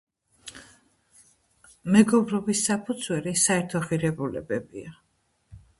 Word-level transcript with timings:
მეგობრობის 1.97 2.65
საფუძველი 2.71 3.35
საერთო 3.47 3.87
ღირებულებებია. 3.89 5.01